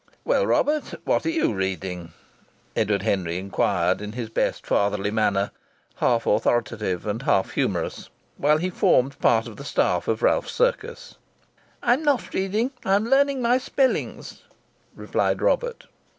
"Well, 0.25 0.47
Robert, 0.47 0.95
what 1.05 1.27
are 1.27 1.29
you 1.29 1.53
reading?" 1.53 2.11
Edward 2.75 3.03
Henry 3.03 3.37
inquired, 3.37 4.01
in 4.01 4.13
his 4.13 4.29
best 4.29 4.65
fatherly 4.65 5.11
manner 5.11 5.51
half 5.97 6.25
authoritative 6.25 7.05
and 7.05 7.21
half 7.21 7.51
humorous 7.51 8.09
while 8.37 8.57
he 8.57 8.71
formed 8.71 9.19
part 9.19 9.45
of 9.45 9.57
the 9.57 9.63
staff 9.63 10.07
of 10.07 10.23
Ralph's 10.23 10.53
circus. 10.53 11.17
"I'm 11.83 12.01
not 12.01 12.33
reading 12.33 12.71
I'm 12.83 13.05
learning 13.05 13.43
my 13.43 13.59
spellings," 13.59 14.41
replied 14.95 15.39
Robert. 15.39 15.85